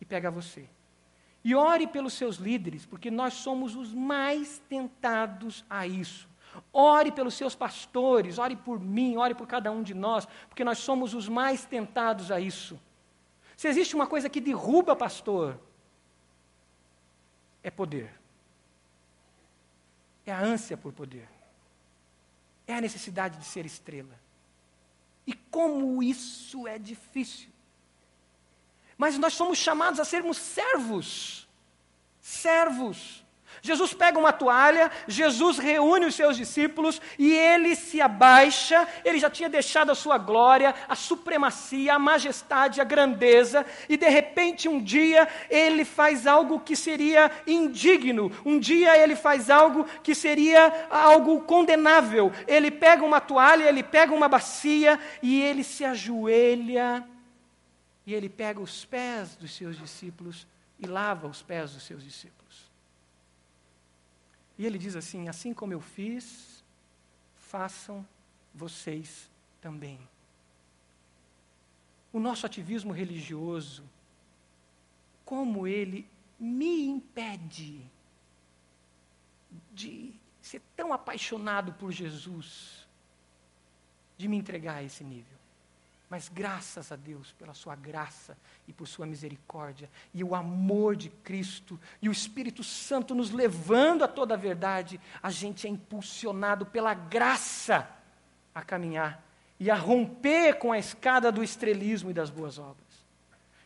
[0.00, 0.66] e pega você.
[1.44, 6.26] E ore pelos seus líderes, porque nós somos os mais tentados a isso.
[6.72, 10.78] Ore pelos seus pastores, ore por mim, ore por cada um de nós, porque nós
[10.78, 12.80] somos os mais tentados a isso.
[13.54, 15.60] Se existe uma coisa que derruba pastor,
[17.62, 18.19] é poder.
[20.30, 21.28] É a ânsia por poder.
[22.64, 24.16] É a necessidade de ser estrela.
[25.26, 27.50] E como isso é difícil.
[28.96, 31.48] Mas nós somos chamados a sermos servos.
[32.20, 33.19] Servos.
[33.62, 38.86] Jesus pega uma toalha, Jesus reúne os seus discípulos e ele se abaixa.
[39.04, 44.08] Ele já tinha deixado a sua glória, a supremacia, a majestade, a grandeza, e de
[44.08, 48.32] repente um dia ele faz algo que seria indigno.
[48.44, 52.32] Um dia ele faz algo que seria algo condenável.
[52.46, 57.04] Ele pega uma toalha, ele pega uma bacia e ele se ajoelha
[58.06, 60.46] e ele pega os pés dos seus discípulos
[60.78, 62.69] e lava os pés dos seus discípulos.
[64.60, 66.62] E ele diz assim: Assim como eu fiz,
[67.34, 68.06] façam
[68.54, 69.98] vocês também.
[72.12, 73.82] O nosso ativismo religioso,
[75.24, 76.06] como ele
[76.38, 77.80] me impede
[79.72, 82.86] de ser tão apaixonado por Jesus,
[84.18, 85.39] de me entregar a esse nível.
[86.10, 91.08] Mas graças a Deus pela sua graça e por sua misericórdia e o amor de
[91.08, 96.66] Cristo e o Espírito Santo nos levando a toda a verdade, a gente é impulsionado
[96.66, 97.88] pela graça
[98.52, 99.24] a caminhar
[99.60, 102.90] e a romper com a escada do estrelismo e das boas obras.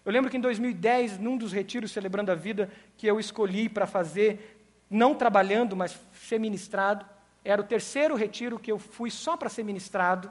[0.04, 3.86] Eu lembro que em 2010, num dos retiros celebrando a vida que eu escolhi para
[3.86, 7.06] fazer, não trabalhando, mas ser ministrado,
[7.42, 10.30] era o terceiro retiro que eu fui só para ser ministrado.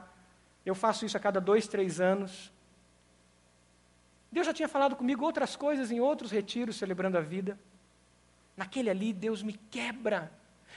[0.64, 2.52] Eu faço isso a cada dois, três anos.
[4.32, 7.58] Deus já tinha falado comigo outras coisas em outros retiros, celebrando a vida.
[8.56, 10.32] Naquele ali, Deus me quebra.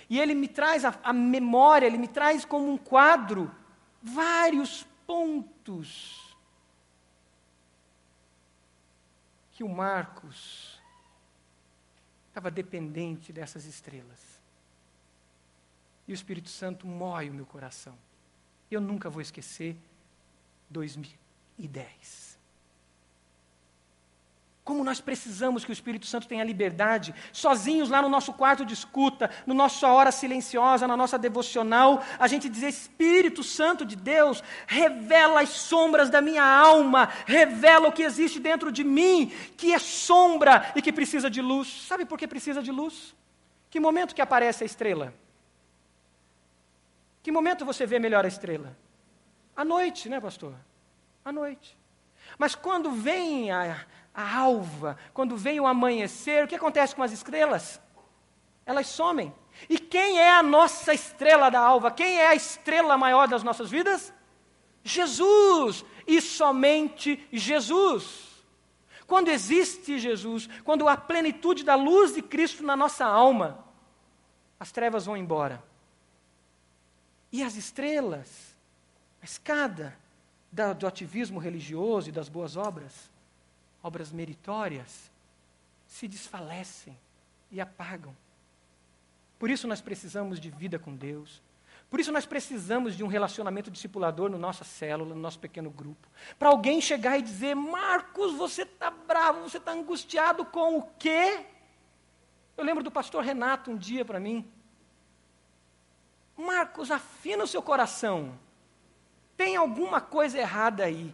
[0.09, 3.51] E Ele me traz a, a memória, Ele me traz como um quadro
[4.01, 6.35] vários pontos
[9.53, 10.79] que o Marcos
[12.27, 14.39] estava dependente dessas estrelas.
[16.07, 17.97] E o Espírito Santo mói o meu coração.
[18.69, 19.75] Eu nunca vou esquecer
[20.69, 22.27] 2010.
[24.67, 28.73] Como nós precisamos que o Espírito Santo tenha liberdade, sozinhos lá no nosso quarto de
[28.73, 34.43] escuta, no nossa hora silenciosa, na nossa devocional, a gente dizer: Espírito Santo de Deus,
[34.67, 39.79] revela as sombras da minha alma, revela o que existe dentro de mim, que é
[39.79, 41.85] sombra e que precisa de luz.
[41.87, 43.15] Sabe por que precisa de luz?
[43.69, 45.13] Que momento que aparece a estrela?
[47.27, 48.77] Que momento você vê melhor a estrela?
[49.53, 50.53] À noite, né, pastor?
[51.25, 51.77] À noite.
[52.37, 57.11] Mas quando vem a, a alva, quando vem o amanhecer, o que acontece com as
[57.11, 57.81] estrelas?
[58.65, 59.35] Elas somem.
[59.69, 61.91] E quem é a nossa estrela da alva?
[61.91, 64.13] Quem é a estrela maior das nossas vidas?
[64.81, 65.83] Jesus!
[66.07, 68.45] E somente Jesus.
[69.05, 73.65] Quando existe Jesus, quando há plenitude da luz de Cristo na nossa alma,
[74.57, 75.66] as trevas vão embora.
[77.37, 78.55] E as estrelas,
[79.21, 79.95] a escada
[80.51, 83.11] da, do ativismo religioso e das boas obras,
[83.83, 85.11] obras meritórias,
[85.85, 86.97] se desfalecem
[87.51, 88.17] e apagam.
[89.37, 91.39] Por isso nós precisamos de vida com Deus.
[91.91, 96.07] Por isso nós precisamos de um relacionamento discipulador no nossa célula, no nosso pequeno grupo.
[96.39, 101.45] Para alguém chegar e dizer: Marcos, você está bravo, você está angustiado com o quê?
[102.57, 104.43] Eu lembro do pastor Renato um dia para mim.
[106.37, 108.37] Marcos, afina o seu coração.
[109.35, 111.13] Tem alguma coisa errada aí.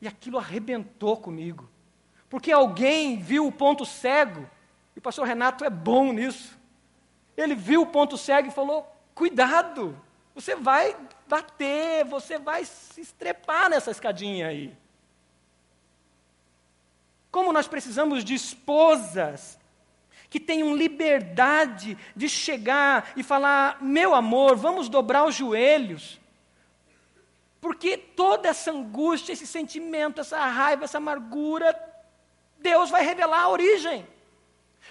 [0.00, 1.68] E aquilo arrebentou comigo.
[2.30, 4.48] Porque alguém viu o ponto cego.
[4.96, 6.58] E o pastor Renato é bom nisso.
[7.36, 10.00] Ele viu o ponto cego e falou: cuidado,
[10.34, 10.96] você vai
[11.28, 14.76] bater, você vai se estrepar nessa escadinha aí.
[17.30, 19.59] Como nós precisamos de esposas
[20.30, 26.20] que tenham liberdade de chegar e falar: meu amor, vamos dobrar os joelhos.
[27.60, 31.78] Porque toda essa angústia, esse sentimento, essa raiva, essa amargura,
[32.58, 34.06] Deus vai revelar a origem.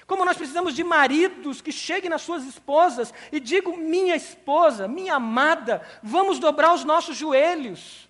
[0.06, 5.16] Como nós precisamos de maridos que cheguem nas suas esposas e digam: minha esposa, minha
[5.16, 8.09] amada, vamos dobrar os nossos joelhos.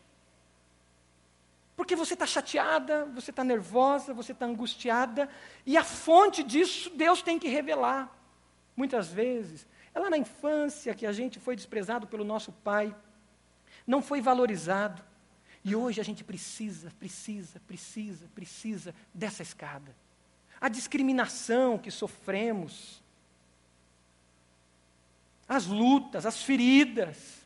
[1.80, 5.30] Porque você está chateada, você está nervosa, você está angustiada,
[5.66, 8.14] e a fonte disso Deus tem que revelar.
[8.76, 9.66] Muitas vezes,
[9.96, 12.94] é lá na infância que a gente foi desprezado pelo nosso pai,
[13.88, 15.02] não foi valorizado,
[15.64, 19.96] e hoje a gente precisa, precisa, precisa, precisa dessa escada.
[20.60, 23.02] A discriminação que sofremos,
[25.48, 27.39] as lutas, as feridas,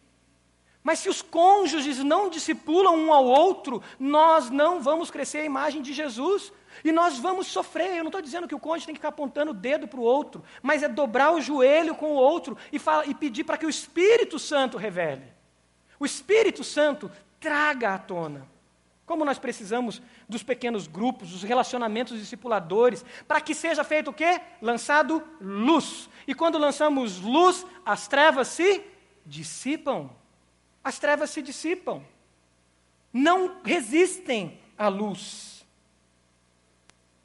[0.84, 5.82] mas se os cônjuges não discipulam um ao outro, nós não vamos crescer a imagem
[5.82, 6.52] de Jesus.
[6.84, 7.96] E nós vamos sofrer.
[7.96, 10.04] Eu não estou dizendo que o cônjuge tem que ficar apontando o dedo para o
[10.04, 13.66] outro, mas é dobrar o joelho com o outro e, fala, e pedir para que
[13.66, 15.24] o Espírito Santo revele.
[15.98, 18.46] O Espírito Santo traga à tona.
[19.06, 24.42] Como nós precisamos dos pequenos grupos, dos relacionamentos discipuladores, para que seja feito o quê?
[24.62, 26.10] Lançado luz.
[26.28, 28.82] E quando lançamos luz, as trevas se
[29.26, 30.10] dissipam
[30.84, 32.04] as trevas se dissipam.
[33.12, 35.66] Não resistem à luz.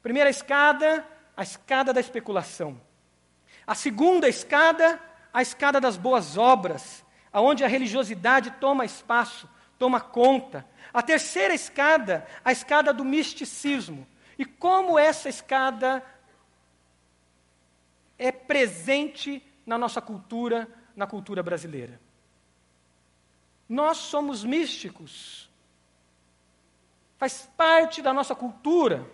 [0.01, 2.79] Primeira escada, a escada da especulação.
[3.67, 4.99] A segunda escada,
[5.33, 10.65] a escada das boas obras, aonde a religiosidade toma espaço, toma conta.
[10.93, 14.07] A terceira escada, a escada do misticismo.
[14.37, 16.03] E como essa escada
[18.17, 21.99] é presente na nossa cultura, na cultura brasileira.
[23.69, 25.47] Nós somos místicos.
[27.19, 29.07] Faz parte da nossa cultura.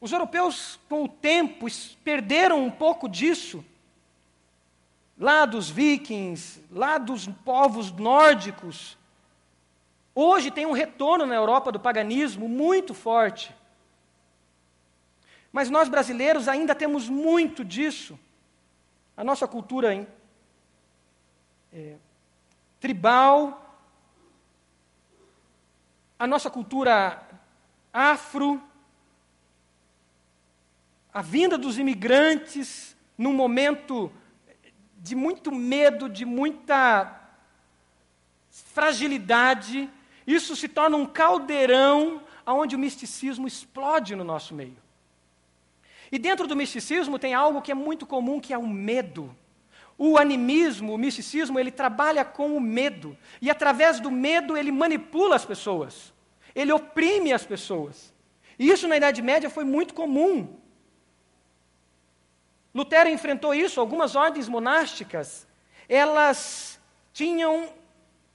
[0.00, 1.66] Os europeus, com o tempo,
[2.02, 3.62] perderam um pouco disso.
[5.18, 8.96] Lá dos vikings, lá dos povos nórdicos.
[10.14, 13.54] Hoje tem um retorno na Europa do paganismo muito forte.
[15.52, 18.18] Mas nós brasileiros ainda temos muito disso.
[19.16, 20.06] A nossa cultura
[21.72, 21.96] é,
[22.84, 23.80] tribal,
[26.18, 27.26] a nossa cultura
[27.90, 28.62] afro,
[31.10, 34.12] a vinda dos imigrantes num momento
[34.98, 37.22] de muito medo, de muita
[38.50, 39.88] fragilidade,
[40.26, 44.76] isso se torna um caldeirão onde o misticismo explode no nosso meio.
[46.12, 49.34] E dentro do misticismo tem algo que é muito comum, que é o medo.
[49.96, 53.16] O animismo, o misticismo, ele trabalha com o medo.
[53.40, 56.12] E através do medo ele manipula as pessoas.
[56.54, 58.12] Ele oprime as pessoas.
[58.58, 60.56] E isso na Idade Média foi muito comum.
[62.74, 65.46] Lutero enfrentou isso, algumas ordens monásticas,
[65.88, 66.80] elas
[67.12, 67.68] tinham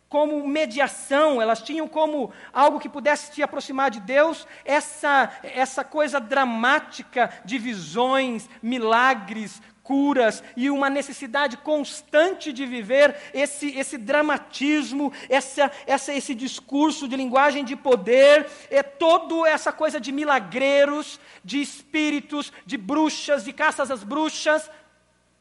[0.08, 6.20] como mediação, elas tinham como algo que pudesse te aproximar de Deus, essa, essa coisa
[6.20, 15.72] dramática de visões, milagres, curas e uma necessidade constante de viver esse, esse dramatismo, essa,
[15.88, 22.54] essa, esse discurso de linguagem de poder, é toda essa coisa de milagreiros, de espíritos,
[22.68, 24.70] de bruxas, de caças às bruxas.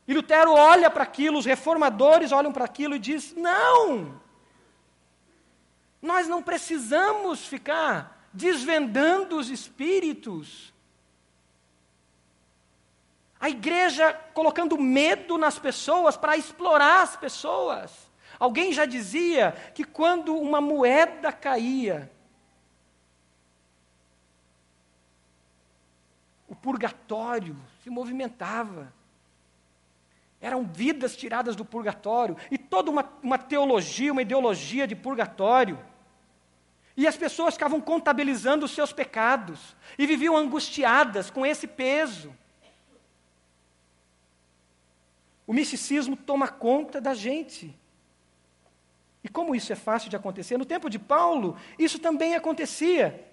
[0.06, 4.18] E Lutero olha para aquilo, os reformadores olham para aquilo e diz: não!
[6.00, 10.72] Nós não precisamos ficar desvendando os espíritos.
[13.40, 18.08] A igreja colocando medo nas pessoas para explorar as pessoas.
[18.38, 22.10] Alguém já dizia que quando uma moeda caía,
[26.48, 28.92] o purgatório se movimentava.
[30.40, 35.78] Eram vidas tiradas do purgatório e toda uma, uma teologia, uma ideologia de purgatório.
[36.96, 42.34] E as pessoas ficavam contabilizando os seus pecados e viviam angustiadas com esse peso.
[45.48, 47.74] O misticismo toma conta da gente.
[49.24, 50.58] E como isso é fácil de acontecer?
[50.58, 53.26] No tempo de Paulo, isso também acontecia.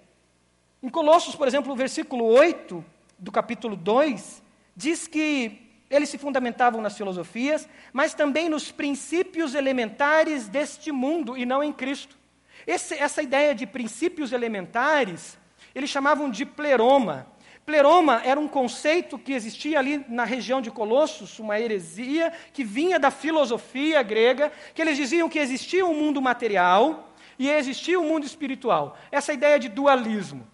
[0.81, 2.83] Em Colossos, por exemplo, o versículo 8
[3.19, 4.41] do capítulo 2,
[4.73, 11.45] diz que eles se fundamentavam nas filosofias, mas também nos princípios elementares deste mundo e
[11.45, 12.17] não em Cristo.
[12.65, 15.37] Esse, essa ideia de princípios elementares,
[15.75, 17.27] eles chamavam de pleroma.
[17.65, 22.99] Pleroma era um conceito que existia ali na região de Colossos, uma heresia que vinha
[22.99, 28.23] da filosofia grega, que eles diziam que existia um mundo material e existia um mundo
[28.23, 28.95] espiritual.
[29.11, 30.47] Essa ideia de dualismo.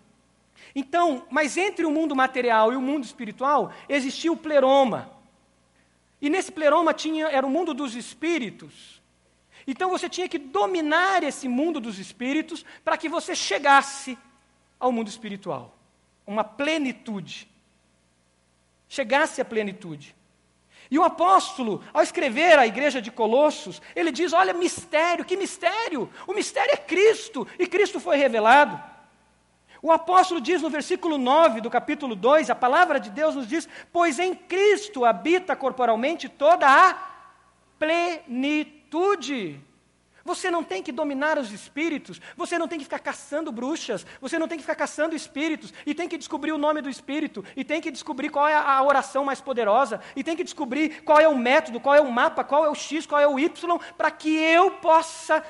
[0.74, 5.12] Então, mas entre o mundo material e o mundo espiritual existia o pleroma.
[6.22, 9.02] E nesse pleroma tinha era o mundo dos espíritos.
[9.68, 14.18] Então você tinha que dominar esse mundo dos espíritos para que você chegasse
[14.80, 15.81] ao mundo espiritual
[16.26, 17.48] uma plenitude.
[18.88, 20.16] Chegasse à plenitude.
[20.90, 26.10] E o apóstolo, ao escrever à igreja de Colossos, ele diz: Olha, mistério, que mistério!
[26.28, 28.78] O mistério é Cristo, e Cristo foi revelado.
[29.82, 33.68] O apóstolo diz no versículo 9 do capítulo 2, a palavra de Deus nos diz:
[33.92, 37.12] Pois em Cristo habita corporalmente toda a
[37.80, 39.60] plenitude.
[40.24, 44.38] Você não tem que dominar os espíritos, você não tem que ficar caçando bruxas, você
[44.38, 47.64] não tem que ficar caçando espíritos, e tem que descobrir o nome do espírito, e
[47.64, 51.28] tem que descobrir qual é a oração mais poderosa, e tem que descobrir qual é
[51.28, 54.12] o método, qual é o mapa, qual é o X, qual é o Y, para
[54.12, 55.44] que eu possa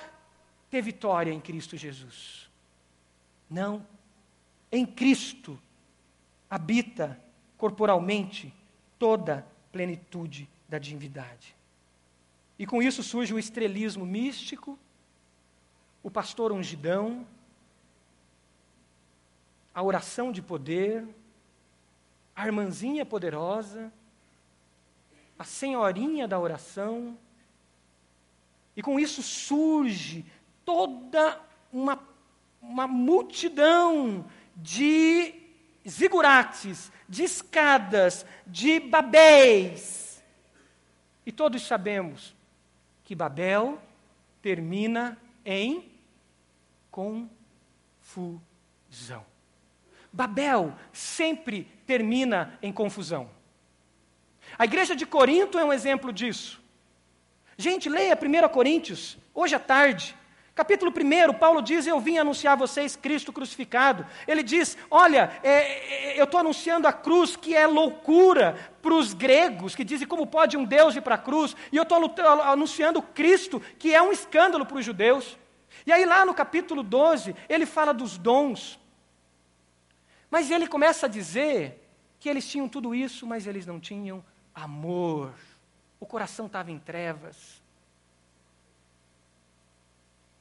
[0.69, 2.49] ter vitória em Cristo Jesus.
[3.49, 3.85] Não.
[4.71, 5.59] Em Cristo
[6.49, 7.19] habita
[7.57, 8.53] corporalmente
[8.97, 11.55] toda a plenitude da divindade.
[12.61, 14.77] E com isso surge o estrelismo místico,
[16.03, 17.25] o pastor ungidão,
[19.73, 21.03] a oração de poder,
[22.35, 23.91] a irmãzinha poderosa,
[25.39, 27.17] a senhorinha da oração.
[28.75, 30.23] E com isso surge
[30.63, 31.41] toda
[31.73, 31.97] uma,
[32.61, 34.23] uma multidão
[34.55, 35.33] de
[35.89, 40.23] zigurates, de escadas, de babéis.
[41.25, 42.39] E todos sabemos
[43.11, 43.77] que Babel
[44.41, 45.91] termina em
[46.89, 47.25] confusão.
[50.13, 53.29] Babel sempre termina em confusão.
[54.57, 56.63] A igreja de Corinto é um exemplo disso.
[57.57, 60.15] Gente, leia 1 Coríntios, hoje à tarde.
[60.53, 64.05] Capítulo 1, Paulo diz: Eu vim anunciar a vocês Cristo crucificado.
[64.27, 69.13] Ele diz: Olha, é, é, eu estou anunciando a cruz que é loucura para os
[69.13, 71.97] gregos, que dizem como pode um Deus ir para a cruz, e eu estou
[72.43, 75.37] anunciando Cristo, que é um escândalo para os judeus.
[75.85, 78.77] E aí, lá no capítulo 12, ele fala dos dons.
[80.29, 81.81] Mas ele começa a dizer
[82.19, 84.23] que eles tinham tudo isso, mas eles não tinham
[84.53, 85.33] amor.
[85.99, 87.60] O coração estava em trevas.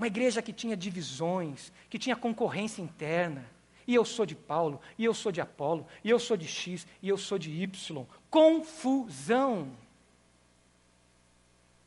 [0.01, 3.45] Uma igreja que tinha divisões, que tinha concorrência interna.
[3.87, 6.87] E eu sou de Paulo, e eu sou de Apolo, e eu sou de X,
[7.03, 8.07] e eu sou de Y.
[8.31, 9.71] Confusão.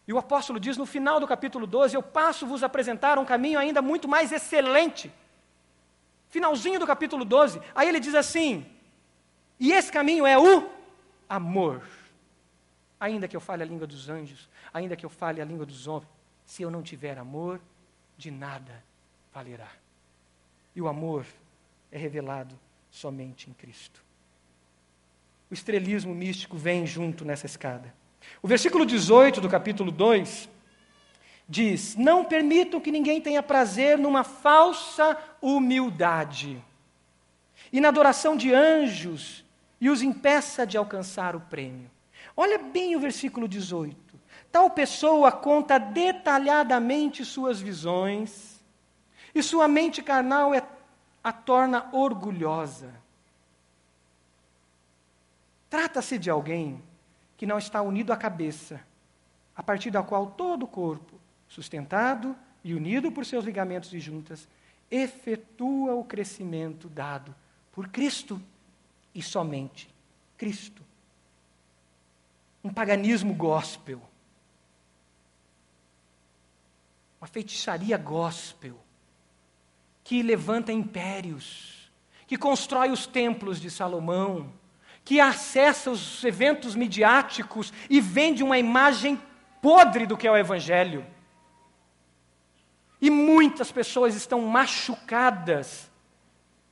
[0.07, 3.57] E o apóstolo diz no final do capítulo 12: Eu passo vos apresentar um caminho
[3.57, 5.11] ainda muito mais excelente.
[6.29, 7.59] Finalzinho do capítulo 12.
[7.73, 8.63] Aí ele diz assim:
[9.59, 10.69] E esse caminho é o
[11.27, 11.81] amor.
[12.99, 15.87] Ainda que eu fale a língua dos anjos, ainda que eu fale a língua dos
[15.87, 16.07] homens,
[16.45, 17.59] se eu não tiver amor,
[18.17, 18.83] de nada
[19.33, 19.71] valerá.
[20.75, 21.25] E o amor
[21.91, 22.57] é revelado
[22.89, 24.03] somente em Cristo.
[25.49, 27.93] O estrelismo místico vem junto nessa escada.
[28.41, 30.49] O versículo 18 do capítulo 2
[31.47, 36.63] diz: Não permitam que ninguém tenha prazer numa falsa humildade
[37.71, 39.43] e na adoração de anjos
[39.79, 41.89] e os impeça de alcançar o prêmio.
[42.35, 44.02] Olha bem o versículo 18.
[44.53, 48.53] Tal pessoa conta detalhadamente suas visões,
[49.33, 50.63] e sua mente carnal é,
[51.23, 52.93] a torna orgulhosa.
[55.71, 56.83] Trata-se de alguém
[57.35, 58.79] que não está unido à cabeça,
[59.55, 64.47] a partir da qual todo o corpo, sustentado e unido por seus ligamentos e juntas,
[64.91, 67.33] efetua o crescimento dado
[67.71, 68.39] por Cristo
[69.15, 69.89] e somente
[70.37, 70.83] Cristo.
[72.63, 74.12] Um paganismo gospel
[77.23, 78.77] uma feitiçaria gospel,
[80.03, 81.89] que levanta impérios,
[82.27, 84.51] que constrói os templos de Salomão,
[85.05, 89.17] que acessa os eventos midiáticos e vende uma imagem
[89.61, 91.05] podre do que é o Evangelho.
[92.99, 95.89] E muitas pessoas estão machucadas,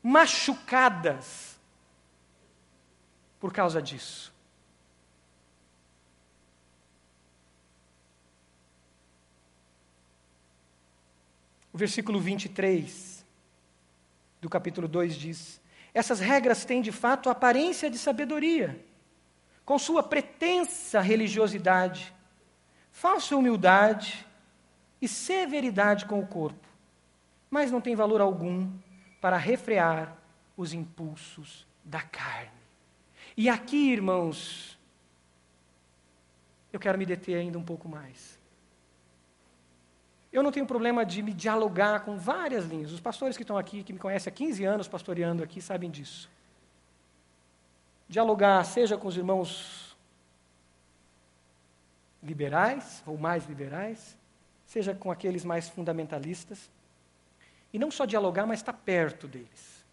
[0.03, 1.57] machucadas,
[3.39, 4.33] por causa disso.
[11.73, 13.25] O versículo 23
[14.41, 15.61] do capítulo 2 diz:
[15.93, 18.83] Essas regras têm de fato aparência de sabedoria,
[19.63, 22.13] com sua pretensa religiosidade,
[22.91, 24.25] falsa humildade
[25.01, 26.67] e severidade com o corpo,
[27.49, 28.69] mas não tem valor algum
[29.21, 30.17] para refrear
[30.57, 32.51] os impulsos da carne.
[33.37, 34.77] E aqui, irmãos,
[36.73, 38.40] eu quero me deter ainda um pouco mais.
[40.31, 42.91] Eu não tenho problema de me dialogar com várias linhas.
[42.91, 46.29] Os pastores que estão aqui, que me conhecem há 15 anos pastoreando aqui, sabem disso.
[48.07, 49.95] Dialogar, seja com os irmãos
[52.23, 54.15] liberais, ou mais liberais,
[54.65, 56.69] seja com aqueles mais fundamentalistas.
[57.73, 59.83] E não só dialogar, mas estar perto deles.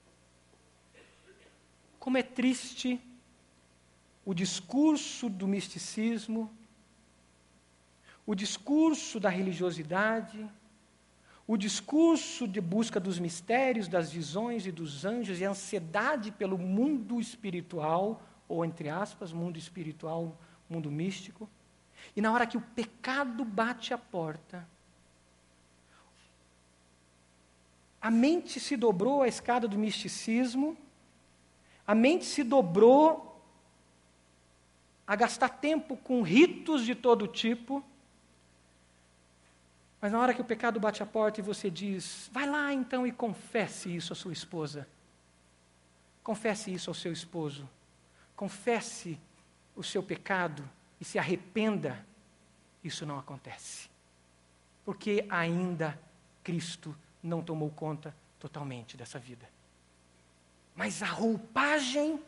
[1.99, 3.01] Como é triste
[4.24, 6.51] o discurso do misticismo,
[8.29, 10.47] o discurso da religiosidade,
[11.47, 16.59] o discurso de busca dos mistérios, das visões e dos anjos e a ansiedade pelo
[16.59, 20.37] mundo espiritual, ou entre aspas, mundo espiritual,
[20.68, 21.49] mundo místico.
[22.14, 24.68] E na hora que o pecado bate a porta,
[27.99, 30.76] a mente se dobrou à escada do misticismo,
[31.87, 33.43] a mente se dobrou
[35.07, 37.83] a gastar tempo com ritos de todo tipo,
[40.01, 43.07] mas na hora que o pecado bate a porta e você diz, vai lá então
[43.07, 44.87] e confesse isso à sua esposa.
[46.23, 47.69] Confesse isso ao seu esposo.
[48.37, 49.19] Confesse
[49.75, 50.69] o seu pecado
[51.01, 52.07] e se arrependa.
[52.85, 53.89] Isso não acontece.
[54.85, 55.99] Porque ainda
[56.45, 59.49] Cristo não tomou conta totalmente dessa vida.
[60.77, 62.23] Mas a roupagem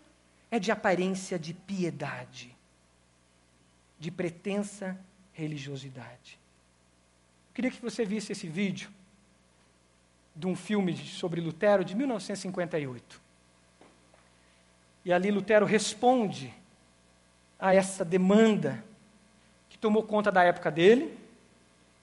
[0.50, 2.56] é de aparência de piedade,
[3.96, 4.98] de pretensa
[5.32, 6.39] religiosidade.
[7.60, 8.88] Queria que você visse esse vídeo
[10.34, 13.20] de um filme sobre Lutero de 1958.
[15.04, 16.54] E ali Lutero responde
[17.58, 18.82] a essa demanda
[19.68, 21.14] que tomou conta da época dele,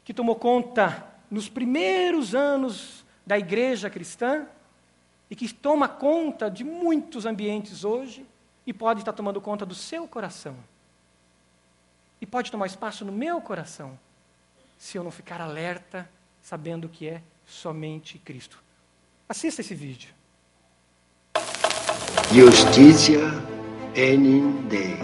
[0.05, 4.45] que tomou conta nos primeiros anos da igreja cristã
[5.27, 8.23] e que toma conta de muitos ambientes hoje
[8.63, 10.55] e pode estar tomando conta do seu coração.
[12.21, 13.97] E pode tomar espaço no meu coração
[14.77, 16.09] se eu não ficar alerta,
[16.41, 18.61] sabendo que é somente Cristo.
[19.27, 20.09] Assista esse vídeo.
[22.31, 23.43] Justiça
[23.95, 24.97] enim Dei,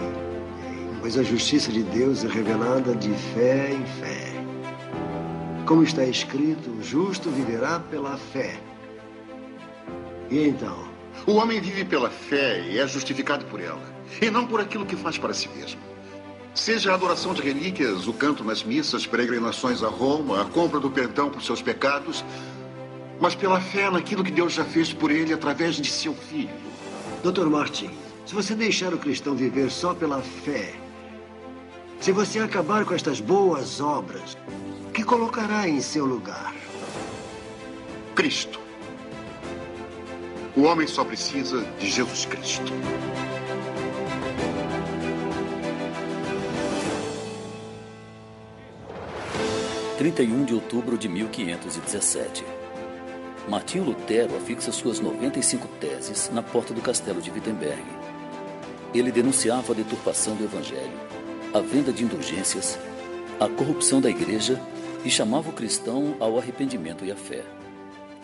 [1.00, 4.32] pois a justiça de Deus é revelada de fé em fé.
[5.66, 8.60] Como está escrito, o justo viverá pela fé.
[10.30, 10.92] E então?
[11.26, 13.82] O homem vive pela fé e é justificado por ela,
[14.20, 15.80] e não por aquilo que faz para si mesmo.
[16.54, 20.88] Seja a adoração de relíquias, o canto nas missas, peregrinações a Roma, a compra do
[20.88, 22.24] perdão por seus pecados,
[23.20, 26.54] mas pela fé naquilo que Deus já fez por ele através de seu filho.
[27.24, 27.46] Dr.
[27.46, 27.90] Martin,
[28.24, 30.74] se você deixar o cristão viver só pela fé,
[32.00, 34.36] se você acabar com estas boas obras,
[34.86, 36.54] o que colocará em seu lugar?
[38.14, 38.60] Cristo.
[40.56, 42.72] O homem só precisa de Jesus Cristo.
[49.96, 52.44] 31 de outubro de 1517.
[53.48, 57.84] Martinho Lutero afixa suas 95 teses na porta do castelo de Wittenberg.
[58.92, 60.98] Ele denunciava a deturpação do evangelho,
[61.52, 62.76] a venda de indulgências,
[63.38, 64.60] a corrupção da igreja
[65.04, 67.44] e chamava o cristão ao arrependimento e à fé.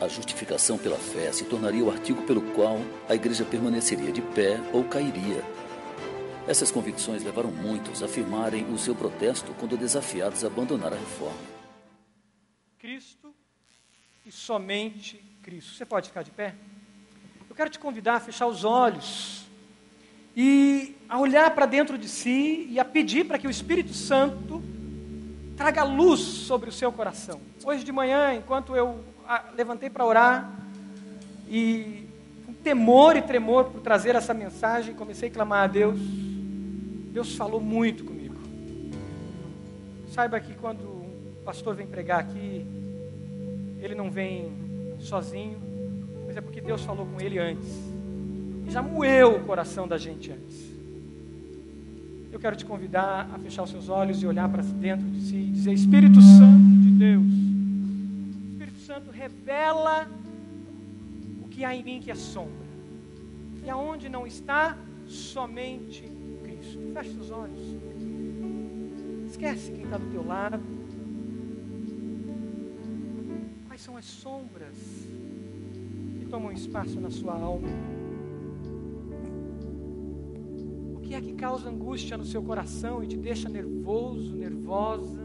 [0.01, 4.59] A justificação pela fé se tornaria o artigo pelo qual a igreja permaneceria de pé
[4.73, 5.45] ou cairia.
[6.49, 11.60] Essas convicções levaram muitos a afirmarem o seu protesto quando desafiados a abandonar a reforma.
[12.81, 13.35] Cristo
[14.25, 15.75] e somente Cristo.
[15.75, 16.55] Você pode ficar de pé?
[17.47, 19.45] Eu quero te convidar a fechar os olhos
[20.35, 24.63] e a olhar para dentro de si e a pedir para que o Espírito Santo
[25.59, 27.39] traga luz sobre o seu coração.
[27.63, 29.05] Hoje de manhã, enquanto eu
[29.55, 30.51] levantei para orar
[31.51, 32.09] e
[32.47, 36.01] com temor e tremor por trazer essa mensagem, comecei a clamar a Deus.
[36.01, 38.41] Deus falou muito comigo.
[40.15, 41.00] Saiba que quando
[41.45, 42.67] pastor vem pregar aqui,
[43.81, 44.53] ele não vem
[44.99, 45.59] sozinho,
[46.27, 47.69] mas é porque Deus falou com ele antes.
[48.67, 50.71] E já moeu o coração da gente antes.
[52.31, 55.37] Eu quero te convidar a fechar os seus olhos e olhar para dentro de si
[55.37, 57.27] e dizer: Espírito Santo de Deus,
[58.53, 60.07] Espírito Santo revela
[61.43, 62.71] o que há em mim que é sombra.
[63.65, 64.77] E aonde não está,
[65.07, 66.05] somente
[66.45, 66.79] Cristo.
[66.95, 67.61] Feche os olhos.
[69.29, 70.80] Esquece quem está do teu lado.
[73.91, 74.77] São as sombras
[76.19, 77.67] que tomam espaço na sua alma?
[80.95, 85.21] O que é que causa angústia no seu coração e te deixa nervoso, nervosa?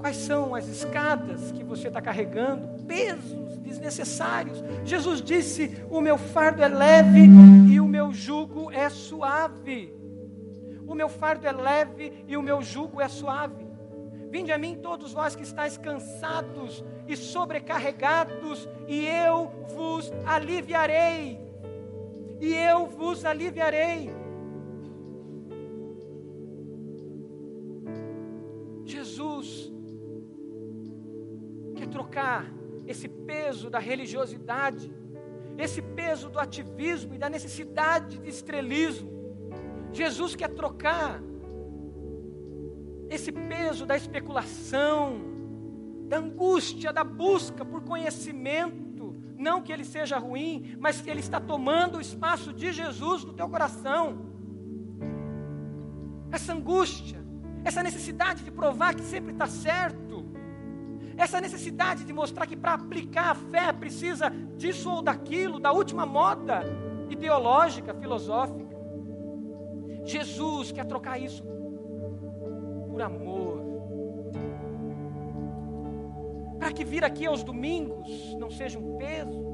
[0.00, 2.82] Quais são as escadas que você está carregando?
[2.82, 4.64] Pesos desnecessários.
[4.84, 7.28] Jesus disse: O meu fardo é leve
[7.70, 9.94] e o meu jugo é suave.
[10.88, 13.65] O meu fardo é leve e o meu jugo é suave.
[14.36, 19.36] Vinde a mim todos vós que estáis cansados e sobrecarregados, e eu
[19.74, 21.40] vos aliviarei.
[22.38, 24.10] E eu vos aliviarei.
[28.84, 29.72] Jesus
[31.74, 32.44] quer trocar
[32.86, 34.94] esse peso da religiosidade
[35.58, 39.10] esse peso do ativismo e da necessidade de estrelismo.
[39.90, 41.22] Jesus quer trocar
[43.08, 45.20] esse peso da especulação,
[46.08, 49.14] da angústia, da busca por conhecimento.
[49.38, 53.32] Não que ele seja ruim, mas que ele está tomando o espaço de Jesus no
[53.32, 54.26] teu coração.
[56.30, 57.24] Essa angústia,
[57.64, 60.24] essa necessidade de provar que sempre está certo,
[61.16, 66.04] essa necessidade de mostrar que para aplicar a fé precisa disso ou daquilo, da última
[66.04, 66.62] moda
[67.08, 68.76] ideológica, filosófica.
[70.04, 71.42] Jesus quer trocar isso
[72.96, 73.60] por amor.
[76.58, 79.44] Para que vir aqui aos domingos não seja um peso,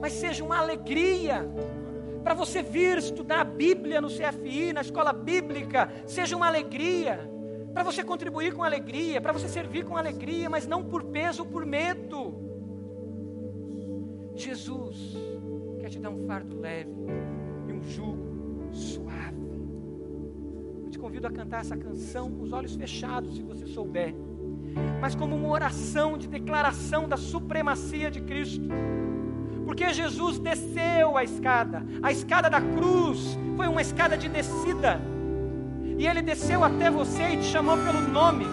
[0.00, 1.44] mas seja uma alegria.
[2.22, 7.28] Para você vir estudar a Bíblia no CFI, na escola bíblica, seja uma alegria.
[7.74, 11.48] Para você contribuir com alegria, para você servir com alegria, mas não por peso ou
[11.48, 12.32] por medo.
[14.36, 15.16] Jesus
[15.80, 16.94] quer te dar um fardo leve
[17.66, 19.45] e um jugo suave
[20.96, 24.14] te convido a cantar essa canção com os olhos fechados, se você souber,
[24.98, 28.66] mas como uma oração de declaração da supremacia de Cristo.
[29.66, 34.98] Porque Jesus desceu a escada, a escada da cruz foi uma escada de descida,
[35.98, 38.46] e Ele desceu até você e te chamou pelo nome.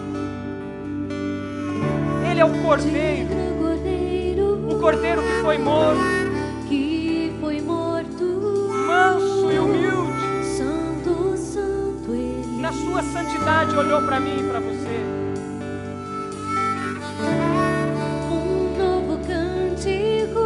[2.30, 3.30] Ele é o Cordeiro,
[4.70, 5.22] o Cordeiro.
[5.22, 5.56] Que foi
[7.62, 9.93] morto, manso e humilde
[12.94, 15.00] sua santidade olhou para mim e para você.
[18.30, 20.38] Um novo cântico.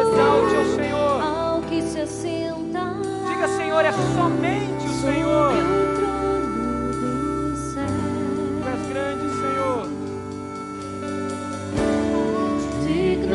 [0.00, 1.22] Exalte ao Senhor.
[1.22, 2.94] Ao que se assenta.
[3.28, 5.81] Diga, Senhor, é somente o Senhor.